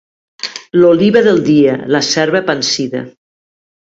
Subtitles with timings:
[0.79, 3.03] L'oliva, del dia; la serva, pansida.